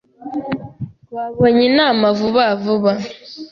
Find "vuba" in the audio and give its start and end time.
2.17-2.43, 2.63-2.93